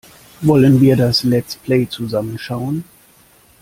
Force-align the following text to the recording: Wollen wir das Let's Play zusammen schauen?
Wollen 0.41 0.81
wir 0.81 0.97
das 0.97 1.21
Let's 1.23 1.57
Play 1.57 1.87
zusammen 1.87 2.39
schauen? 2.39 2.85